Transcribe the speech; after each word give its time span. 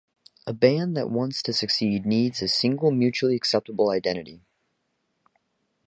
A 0.47 0.53
band 0.53 0.97
that 0.97 1.11
wants 1.11 1.43
to 1.43 1.53
succeed 1.53 2.07
needs 2.07 2.41
a 2.41 2.47
single, 2.47 2.89
mutually 2.89 3.35
acceptable 3.35 3.91
identity. 3.91 4.41